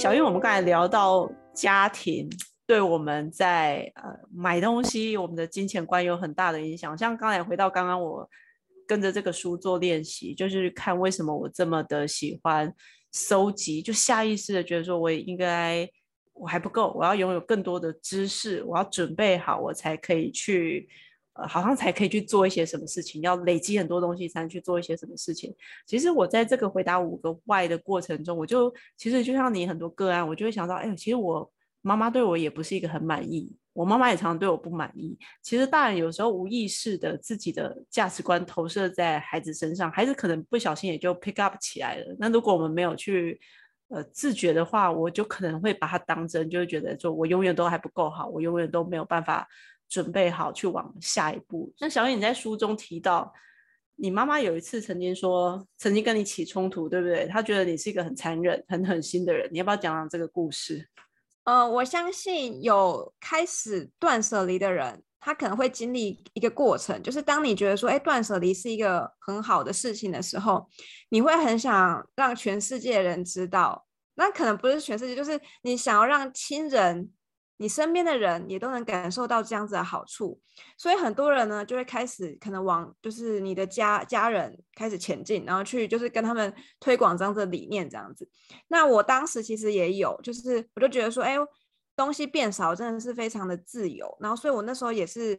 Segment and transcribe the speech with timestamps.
[0.00, 2.26] 小英，我们刚才聊到家庭
[2.66, 6.96] 对我们在呃买东西，我们的金钱观有很大的影响。
[6.96, 8.26] 像刚才回到刚刚我
[8.88, 12.72] 跟着这个书做练习，就是看为什么我这么的喜欢
[13.12, 15.86] 收集，就下意识的觉得说，我也应该
[16.32, 20.88] 我还不够，我要拥有更多的知识，我要准备好，我才可以去。
[21.46, 25.54] 好像才可以去做一些什么事情，要累积很多东西才能去做一些什么事情。
[25.86, 31.50] 其实我在这个回答五个 why 的过程中，我就其实就像你很多个案，我就会想到，哎，其实我
[31.82, 35.18] 妈妈对我也不是一个很满意，我妈妈也常常对我不满意。
[35.42, 42.16] 其实大人有时候无意识的自己的价值观投射在孩子身上，孩子可能不小心也就 pick up 起来了。
[42.18, 43.40] 那如果我们没有去
[43.88, 49.48] 呃自觉的话，我就可能会把它当真，就会觉得说我永远都还不够好，我永远都没有办法。
[49.90, 51.70] 准备好去往下一步。
[51.80, 53.30] 那小颖，你在书中提到，
[53.96, 57.26] 你妈妈有一次曾经说，曾经跟你起冲突，对不对？
[57.26, 59.50] 她觉得你是一个很残忍、很狠心的人。
[59.52, 60.88] 你要不要讲讲这个故事？
[61.42, 70.68] 呃，我相信有开始断舍离的人，他可能会经历一个过程，就是当你觉得说，哎，断舍离是一个很好的事情的时候，
[71.08, 73.86] 你会很想让全世界人知道。
[74.14, 77.10] 那可能不是全世界，就是你想要让亲人。
[77.60, 80.40] 你身边的人也都能感受到这样子的好处，
[80.78, 86.50] 所以很多人呢就会开始可能往就是你的家家人开始前进，然后去就是跟他们
[86.80, 88.26] 推广这样子的理念这样子。
[88.68, 91.36] 那我当时其实也有，就是我就觉得说，哎，
[91.94, 94.16] 东西变少真的是非常的自由。
[94.20, 95.38] 然后所以我那时候也是，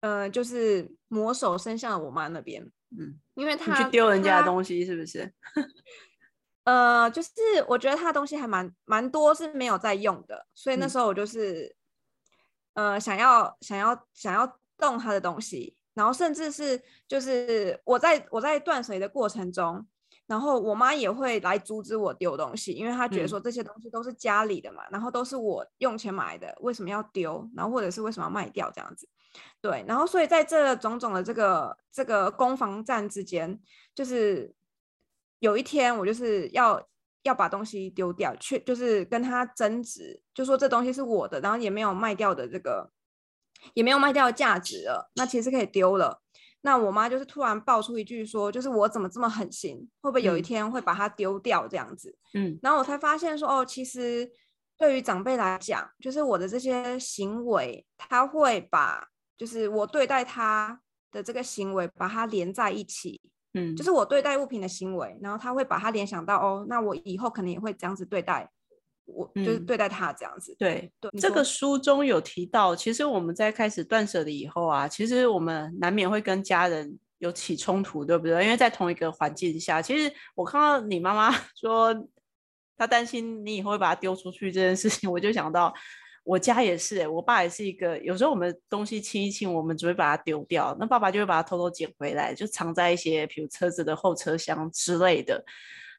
[0.00, 2.62] 呃，就是魔手伸向了我妈那边，
[2.98, 5.30] 嗯，因为他去丢人家的东西是不是？
[6.66, 7.30] 呃，就是
[7.68, 11.76] 我觉得他的东西还蛮蛮多是没有在用的，所以那时候我就是，
[12.74, 19.86] 呃，想要想要想要动他的东西，然后甚至是就是我在我在断水的过程中，
[20.26, 27.48] 然后我妈也会来阻止我丢东西，因为她觉得说这些东西都是家里的嘛，然后都是我用钱买的，为什么要丢？
[27.54, 29.08] 然后或者是为什么要卖掉这样子？
[29.60, 33.60] 对，然后所以在这种种的这个这个攻防战之间，
[33.94, 34.52] 就是。
[35.40, 36.82] 有一天，我就是要
[37.22, 42.90] 要把东西丢掉，去就是跟他争执，就说这东西是我的，然后也没有卖掉的这个，
[43.74, 46.22] 也没有卖掉的价值了，那其实可以丢了。
[46.62, 52.16] 那我妈就是突然爆出一句说，就是我怎么这么狠心，会不会有一天会把它丢掉这样子？
[52.34, 54.28] 嗯，然后我才发现说，哦，其实
[54.76, 60.80] 对于长辈来讲，就是我的这些行为，他会把就是我对待他
[61.12, 63.20] 的这个行为，把它连在一起。
[63.56, 68.48] 嗯，就是我对待物品的行为，然后他会把它联想到哦，那我以后可能也会这样子对待
[69.06, 70.54] 我，就是对待他这样子。
[70.58, 78.44] 对对，这个书中有提到，其实我们在开始断舍离以后啊，其实我们难免会跟家人有起冲突，对不对？
[78.44, 81.94] 因为在同一个环境下，其实我看到你妈妈 说
[82.76, 85.72] 她担心你以后会把它丢出去这件事情，我就想到。
[86.26, 87.96] 我家也是，我爸也是一个。
[88.00, 95.40] 有时候我们东西清一清，我们只会把它丢掉，那爸爸就会把它偷偷捡回来，就藏在一些比如车子的后车厢之类的。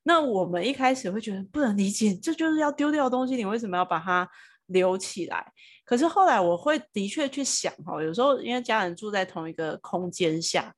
[0.04, 4.30] 那我们一开始会觉得不能理解，这就是要丢掉的东西，你为什么要把它
[4.66, 5.46] 留起来？
[5.86, 10.74] 可是后来我会的确去想哈，有时候因为家人住在同一个空间下。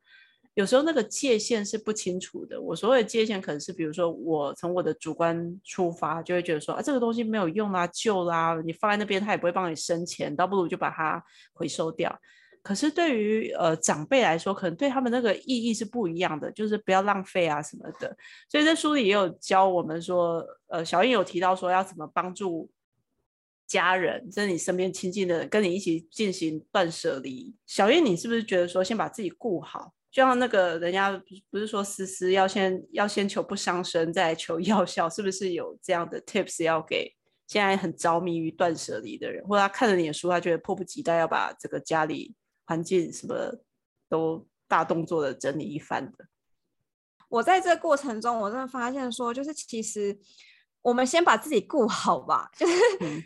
[0.59, 2.59] 有时候那个界限是不清楚的。
[2.59, 12.13] 我所谓的界限，可能是比如说，我从我的主观出发，就会觉得说，啊，这个东西没有用啦，旧啦，你放在那边，他也不会帮你生钱，倒不如就把它回收掉。
[12.61, 18.13] 可是对于呃长辈来说，可能对他们那个意义是不一样的，就是不要浪费啊什么的。
[18.49, 22.69] 所以在书里也有教我们说，呃，小英有提到说要怎么帮助
[23.65, 27.55] 家人，就是你身边亲近的人，跟你一起进行断舍离。
[27.65, 29.93] 小英，你是不是觉得说，先把自己顾好？
[30.11, 37.15] 就像那个人家不不是说思思要先要先求不伤身，再求药效，是不是有这样的 tips 要给
[37.45, 42.35] 现在很着迷于断舍离的人，或者他看了你的书，他觉得迫不及待要把这个家里
[42.65, 43.59] 环境什么
[44.07, 46.25] 都大动作的整理一番的？
[47.29, 50.19] 我在这个过程中，我真的发现说，就是其实
[50.81, 52.73] 我们先把自己顾好吧， 就是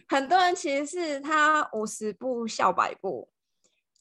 [0.10, 3.30] 很多人其实是他五十步笑百步。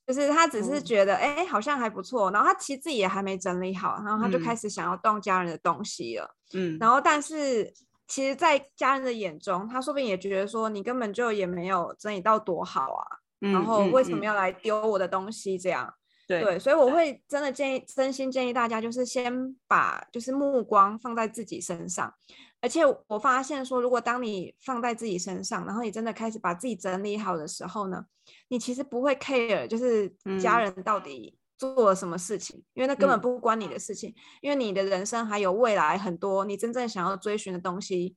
[0.06, 6.34] 就是他只是觉得，哎，好像还不错，然后他其实自己也还没整理好，然后他就开始想要动家人的东西了。
[6.54, 7.72] 嗯，然后但是
[8.08, 13.06] 其实，在家人的眼中，他说不定也觉得说，你根本就也没有整理到多好啊，
[13.38, 15.56] 然后为什么要来丢我的东西？
[15.56, 15.94] 这样，
[16.26, 22.12] 对，所以我会真的建议，真心建议大家，就是先把就是目光放在自己身上。
[22.62, 28.06] 而且我发现说，如果当你放在自己身上，然后你真的开始把自己整理好的时候呢，
[28.48, 30.08] 你其实不会 care，就是
[30.40, 34.14] 家人到底做了什么事情，因为那根本不关你的事情。
[34.40, 38.14] 因为你的人生还有未来很多你真正想要追寻的东西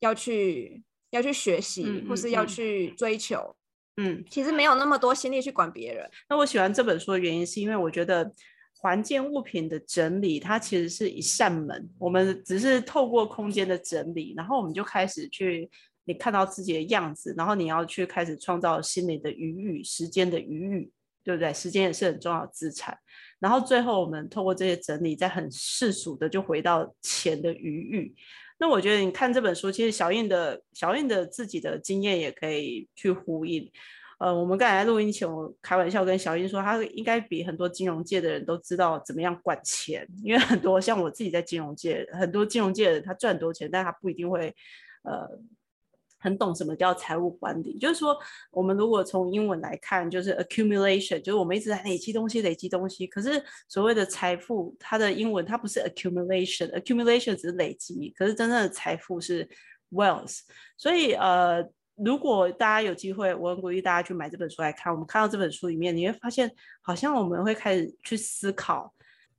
[0.00, 3.54] 要去要去学习，或是要去追求。
[3.96, 6.10] 嗯，其实没有那么多心力去管别人。
[6.28, 8.34] 那我喜欢这本书的原因，是因为我觉得
[8.84, 11.88] 环境物品的整理，它其实是一扇门。
[11.98, 15.66] 我们只是透过空间的整理，然后我们就开始去，
[16.04, 20.92] 你看到自己的样子，然后你要去开始创造心灵的余裕、时间的余裕，
[21.24, 21.50] 对不对？
[21.54, 22.94] 时间也是很重要的资产。
[23.38, 28.14] 然后最后我们透过这些整理，再很世俗的就回到钱的余裕。
[28.58, 33.72] 那我觉得你看这本书，其实小印的小印的自己的经验也可以去呼应。
[34.18, 44.54] 呃，我们刚才录音前，我开玩笑跟小英说，他应该比很多金融界的人都知道怎么样管钱，因为很多像我自己在金融界，很多金融界的人他赚很多钱，但他不一定会
[45.02, 45.28] 呃。
[46.24, 48.16] 很懂什么叫财务管理，就是说，
[48.50, 53.06] 我们如果从英文来看，就是 accumulation，就是我们一直在累积东西，累积东西。
[53.06, 59.46] 可是所谓的财富，它的英文它不是 accumulation，accumulation 只是累积，可是真正的财富是
[59.90, 60.38] wealth。
[60.78, 61.62] 所以，呃，
[61.96, 64.92] 如果大家有机会，我很鼓励大家去买这本书来看。
[64.92, 66.50] 我们看到这本书里面，你会发现，
[66.82, 68.92] 好像我们会开始去思考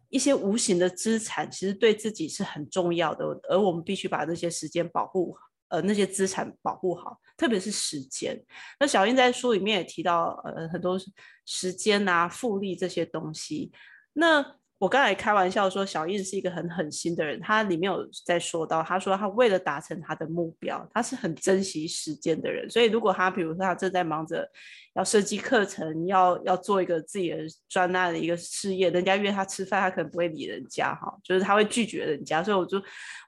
[0.10, 5.38] 一些无形的资产，其实对自己是很重要的，而我们必须把那些时间保护。
[5.68, 8.40] 呃，那些资产保护好，特别是时间。
[8.80, 10.96] 那小英在书里面也提到，呃，很多
[11.44, 13.72] 时间啊、复利这些东西。
[14.13, 14.46] 那
[14.86, 17.40] 我刚才开玩笑说，小印是一个很狠心的人。
[17.42, 22.70] 他里面有在说到，他说他为了达成他的目标，他是很珍惜时间的人。
[22.70, 24.48] 所以如果他比如说他正在忙着
[24.94, 27.38] 要设计课程，要要做一个自己的
[27.68, 32.44] 专案的一个事业，人家约他吃饭，他可能不会理人家哈，就是他会拒绝人家。
[32.44, 32.80] 所以我就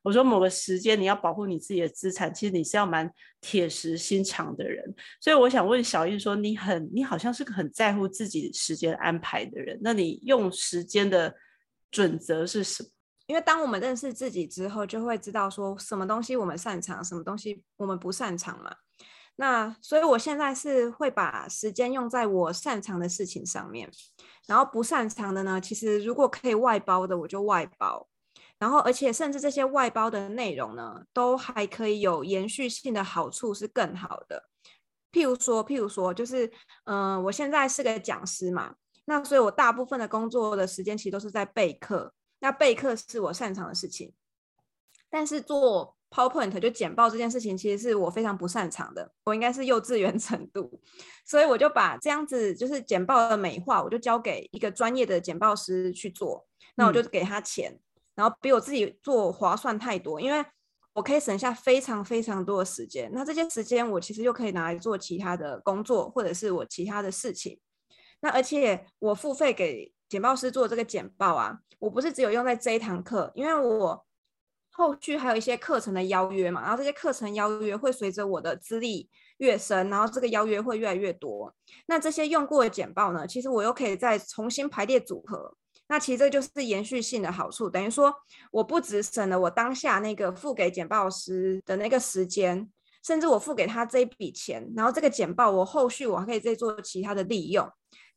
[0.03, 3.11] 我说某个时间你要保护你自己的资产，其实你是要蛮
[3.41, 4.85] 铁石心肠的人。
[5.19, 11.33] 所以我想问小印说，你很你好像是个很在乎自己时间安排的人，那你用时间的。
[11.91, 12.89] 准则是什么？
[13.27, 18.73] 因为当我们认识自己之后，就会知道说什么东西我们擅长，什么东西我们不擅长嘛。
[19.35, 23.91] 那所以我现在是会把时间用在我擅长的事情上面，
[24.47, 28.07] 然后不擅长的呢，其实如果可以外包的，我就外包。
[28.57, 34.45] 然后而且甚至这些外包的内容呢，都还可以有延续性的好处是更好的。
[35.11, 36.51] 譬如说，譬如说，就是
[36.85, 38.73] 嗯，我现在是个讲师嘛。
[39.09, 42.13] 那所以，我大部分的工作的时间其实都是在备课。
[42.39, 44.13] 那备课是我擅长的事情，
[45.09, 49.13] 但是做 PowerPoint 就简报这件事情，其实是我非常不擅长的。
[49.23, 50.81] 我应该是幼稚园 程度，
[51.25, 56.45] 所以我就把这样子就是简报的美化，我就交给一个专业的简报师去做。
[56.75, 57.79] 那我就给他钱，
[58.13, 60.45] 然后比我自己做划算太多，因为
[60.93, 63.09] 我可以省下非常非常多的时间。
[63.13, 67.57] 那这些时间我其实又可以拿来做其他的工作，或者是我其他的事情。
[68.19, 74.05] 那而且我付费给简报师做这个简报啊，我不是只有用在这一堂课，因为我
[74.71, 81.53] 后续还有一些课程的邀约嘛，然后这些课程邀约会随着我的资历越深，然后这个邀约会越来越多。
[81.87, 85.55] 那这些用过的简报呢，其实我又可以再重新排列组合。
[85.89, 88.13] 那其实这就是延续性的好处，等于说
[88.51, 92.69] 我不只省了我当下那个付给简报师的那个时间，
[93.07, 97.65] 甚至我付给他这一笔钱，然后这个简报我后续我还可以再做其他的利用。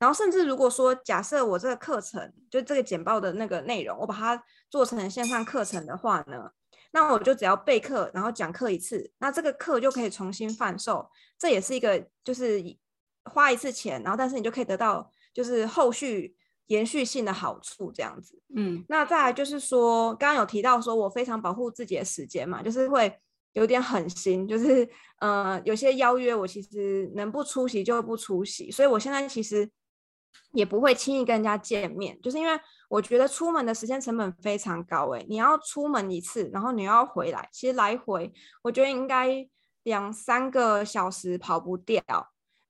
[0.00, 6.50] 然后，甚至如果说假设我这个课程就这个简报的那个内容，我把它做成线上课程的话呢，
[6.90, 12.60] 那我就只要备课，然后讲课一次，那这个课就可以重新贩售，这也是一个就是
[13.30, 16.34] 花一次钱，然后但是你就可以得到就是后续
[16.66, 18.42] 延续性的好处这样子。
[18.56, 23.20] 嗯，那再来就是说，刚刚有提到说我非常保护自己的时间嘛，就是会
[23.52, 24.88] 有点狠心，就是
[25.20, 29.70] 呃有些邀约我其实能不出席就不出席，所以我现在其实。
[30.52, 32.52] 也不会轻易跟人家见面，就是因为
[32.88, 39.48] 我觉得出门的时间成本非常高诶，你要出门一次，然后你要回来，其实来回我觉得应该
[39.84, 42.02] 两三个小时跑不掉。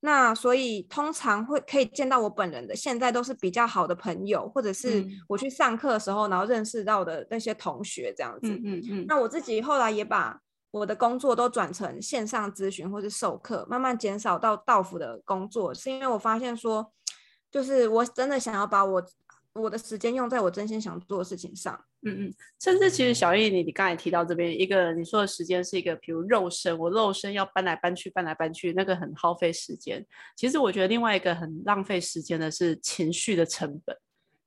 [0.00, 8.48] 那所以通常会可以见到我本人的，现在都是比较好的朋友，或者是我去上课的时候，然后认识到的那些同学这样子。
[8.48, 9.04] 嗯嗯嗯。
[9.06, 10.38] 那我自己后来也把
[10.70, 16.92] 我的工作都转成线上咨询或者授课，慢慢减少到到府的工作，是因为我发现说。
[17.52, 19.04] 就是我真的想要把我
[19.54, 21.74] 我的时间用在我真心想做的事情上，
[22.06, 30.06] 嗯嗯，甚至其实小易你你刚才提到这边一个你说的时间是一个，比如肉身，我肉身要搬来搬去搬来搬去，那个很耗费时间。
[30.36, 33.96] 其实我觉得另外一个很浪费时间的是情绪的成本，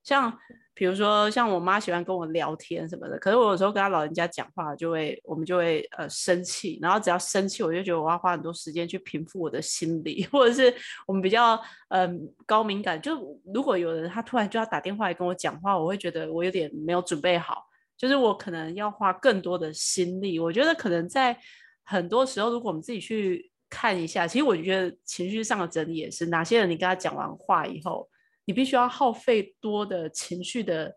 [0.04, 0.38] 像。
[0.76, 10.74] 比如说，像我妈喜欢跟我聊天什么的，可是我有时候跟她老人家讲话，就会我们就会呃生气，然后只要生气，我就觉得我要花很多时间去平复我的心理， 或者是
[11.06, 17.64] 我们比较嗯高敏感，就如果有人他突然就要打电话来跟我讲话，我会觉得我有点没有准备好，
[17.96, 20.40] 就是我可能要花更多的心力。
[20.40, 21.38] 我觉得可能在
[21.84, 28.10] 很多时候，如果我们自己去看一下，其实我觉得情绪上的整理也是哪些人，你跟他讲完话以后，
[28.46, 30.96] 你必须要耗费多的情绪的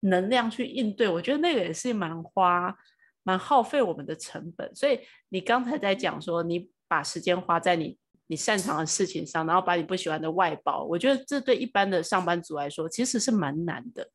[0.00, 2.74] 能量去应对，我觉得那个也是蛮花、
[3.22, 4.74] 蛮耗费我们的成本。
[4.74, 14.08] 所以你刚才在讲说，你把时间花在你你擅长的事情上，然后把你不喜欢的外包，我觉得这对一般的上班族来说，其实是蛮难的。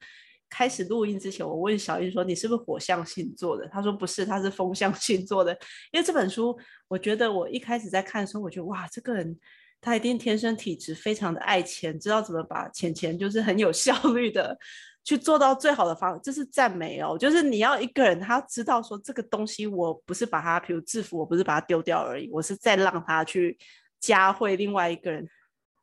[0.47, 5.51] 开始录音之前，我问小英说：“你是不是火象星座的？”他说：“不是，他是风象星座的。”
[5.91, 9.37] 因为这本书，我觉得我一开始在看的时候，我觉得哇，这个人
[9.85, 14.57] 他一定天生体质非常的爱钱，知道怎么把钱钱就是很有效率的
[15.03, 17.15] 去做到最好的方，这是赞美哦。
[17.15, 23.55] 就是你要一个人，他知道说这个东西，我不是把它，比如制服，我不是把它丢掉而已，我是在让他去
[23.99, 25.29] 加会另外一个人。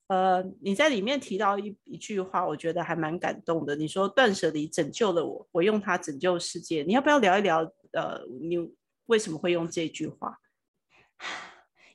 [0.09, 3.76] 呃，你在里面提到一一句话，我觉得还蛮感动的。
[3.76, 6.82] 你说断舍离拯救了我，我用它拯救世界。
[6.82, 7.61] 你要不要聊一聊？
[7.92, 8.59] 呃，你
[9.06, 10.37] 为什么会用这句话？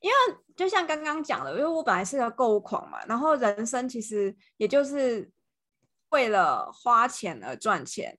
[0.02, 0.16] 因为
[0.56, 5.30] 就像刚刚讲的，因为我本来是个购物狂嘛，然后人生其实也就是
[6.10, 8.18] 为了花钱而赚钱。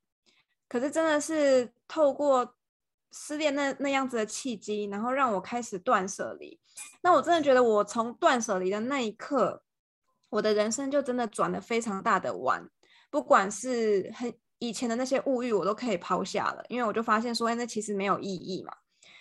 [0.68, 2.54] 可是真的是透过
[3.12, 6.60] 失恋那那样子的契机，然后让我开始断舍离。
[7.02, 9.62] 那我真的觉得，我从断舍离的那一刻。
[10.30, 12.68] 我的人生就真的转了非常大的弯，
[13.08, 18.70] 不管是很以前的那些物欲，我都可以抛下了，因为我就发现说，哎，那其实没有意义嘛。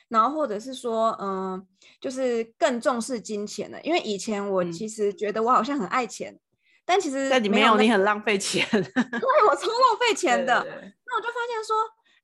[0.09, 1.67] 然后或者是说，嗯，
[1.99, 6.39] 就是更重视金钱了，因为以前我其实觉得我好像很爱钱，
[6.85, 10.53] 但其实但你没有，你很浪费钱， 对我超浪费钱的。
[10.63, 11.75] 那我就发现说，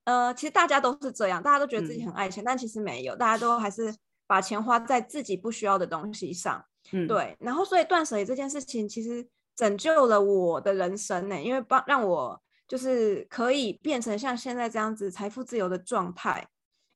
[0.05, 3.93] 呃，其实大家都是这样，大家都觉得自己很爱钱，但其实没有，大家都还是
[4.27, 6.63] 把钱花在自己不需要的东西上。
[6.91, 9.25] 嗯，对，然后所以断舍离这件事情其实
[9.55, 16.45] 拯救了我的人生呢，因为帮让我就是可以变成像现在这样子财富自由的状态，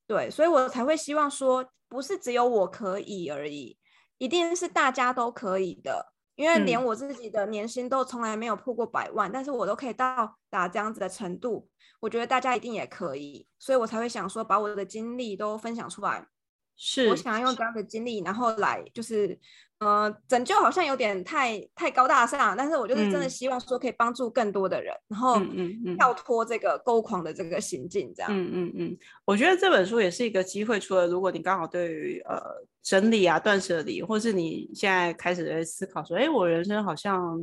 [0.07, 3.77] 对，所以我才会希望说，不是只有我可以而已，
[4.17, 11.67] 一定是大家都可以的，因为连我自己的年薪都从来没有破过百万，但是我都可以到达这样子的程度，
[11.99, 16.25] 我觉得大家一定也可以，所以我才会想说，把我的经历都分享出来，
[16.77, 19.37] 是我想要用这样的经历，然后来就是。
[19.79, 25.39] 呃，拯救好像有点太太高大上，但是我就是真的希望说可以帮助更多的人，然后
[25.95, 28.31] 跳脱这个勾狂的这个行径，这样。
[28.33, 32.41] 嗯嗯嗯，我觉得这本书也是一个机会，除了如果你刚好对于呃
[32.81, 37.39] 整理啊、断舍离，或是你现在开始在思考说，哎，我人生好像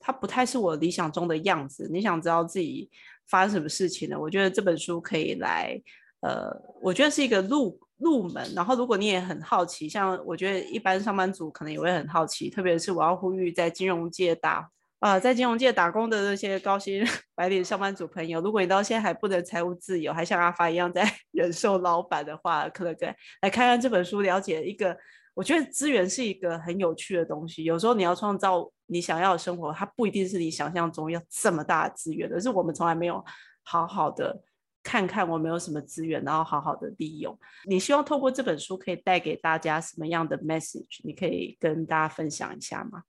[0.00, 2.90] 它不太是我理想中的样子，你想知道自己
[3.28, 4.18] 发生什么事情呢？
[4.18, 5.80] 我觉得这本书可以来，
[6.22, 6.50] 呃，
[6.82, 7.78] 我觉得是一个路。
[8.00, 14.68] 入门，然后如果你也很好奇，像我觉得一般上班族可能也会很好奇，特别是我要呼吁在金融界打
[15.00, 17.04] 啊，在金融界打工的那些高薪
[17.34, 24.96] 白领上班族朋友，如果你到现在还不能财务自由，还像阿发一样在 忍受老板的话，可能来来看看这本书，了解一个，
[25.34, 27.64] 我觉得资源是一个很有趣的东西。
[27.64, 33.24] 有时候你要创造你想要的生活，它不一定是你想象中要这么大的资源，而是我们从来没有
[33.62, 34.42] 好好的。
[34.82, 37.38] 看看我没有什么资源，然后好好的利用。
[37.66, 41.00] 你希望透过这本书可以带给大家什么样的 message？
[41.04, 43.02] 你可以跟大家分享一下吗？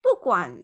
[0.00, 0.62] 不管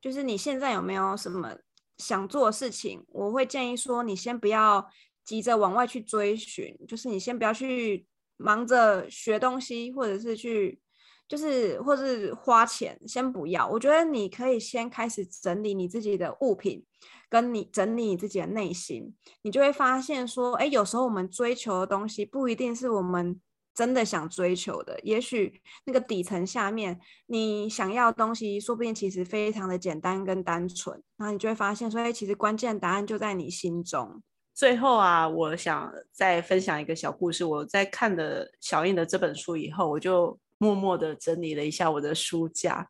[0.00, 1.56] 就是你现在有没有什么
[1.98, 4.88] 想做的事情，我会建议说，你先不要
[5.24, 8.06] 急着往外去追寻，就是你先不要去
[8.36, 10.80] 忙着学东西，或者是去
[11.28, 13.66] 就是或是花钱，先不要。
[13.66, 16.84] 我觉得你可以先开始整理你自己的物品。
[17.28, 23.40] 跟你整理你自己的内心，你就会发现说，哎，有时候我们追求的东西不一定是我们
[23.74, 34.22] 真的想追求的，也许那个底层下面你想要的东西，说不定其实非常的简单跟单纯，然后你就会发现说，哎，其实关键答案就在你心中。
[34.54, 37.44] 最后啊，我想再分享一个小故事。
[37.44, 42.88] 我在看了小印的这本书以后，我就默默的整理了一下我的书架，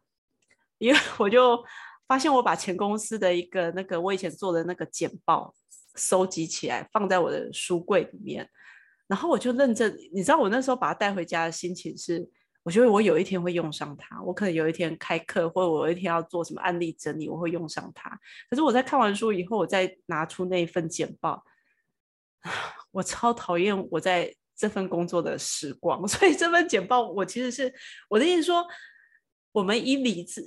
[0.77, 1.59] 因为我就。
[2.09, 5.55] 发现我把前公司的一个那个我以前做的那个简报
[5.97, 8.49] 收集起来，放在我的书柜里面，
[9.07, 12.29] 然后我就认真，你知道我那时候把它带回家的心情是，
[12.63, 18.11] 我觉得我有一天会用上它，我可能有一天开课，或者我有一天要做什么案例整理，我会用上它。
[18.51, 21.45] 可是我在看完书以后，我再拿出那一份简报，
[22.93, 27.73] 我超讨厌我在这份工作的时光，所以这份简报我其实是
[28.09, 28.67] 我的意思说，
[29.53, 30.47] 我们以理智。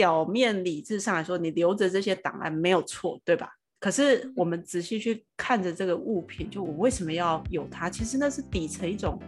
[0.00, 3.50] 表面理智上来说，你留着这些档案没有错，对吧？
[3.78, 7.90] 可是我们仔细去看着这个物品，就我为什么要有它？
[7.90, 9.20] 其实那是底层一种，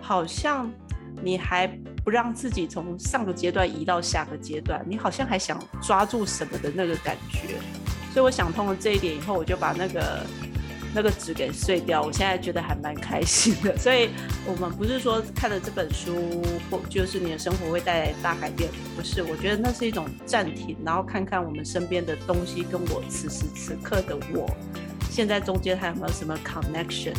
[0.00, 0.72] 好像
[1.22, 1.66] 你还
[2.02, 7.58] 不让自己从上个阶段移到下个阶段，你好像还想抓住什么的那个感觉。
[8.14, 10.24] 所以我想通了这一点以后，我就把那个
[10.94, 13.76] 那个纸给碎掉，我现在觉得还蛮开心的。
[13.76, 14.08] 所以，
[14.46, 16.14] 我们不是说看了这本书
[16.70, 19.22] 或就是你的生活会带来大改变，不是。
[19.22, 24.48] 我觉得那是一种暂停，然后看看我们身边的东西跟我此时此刻的我，
[25.10, 27.14] 现在中间还有没有什么 connection。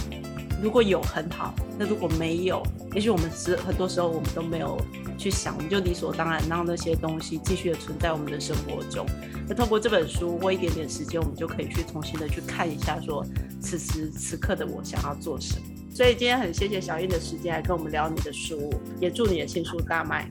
[0.64, 2.64] 如果有很好，那如果没有，
[2.94, 4.80] 也许我们是很多时候我们都没有
[5.26, 9.08] 去想，我们就理所当然让那些东西继续的存在我们的生活中。
[9.50, 13.26] 那透过这本书过一点点时间，我们就可以去重新的去看一下，说
[13.60, 15.66] 此时此刻的我想要做什么。
[15.96, 20.30] 所以今天很谢谢小英的时间来跟我们聊你的书，也祝你的新书大卖。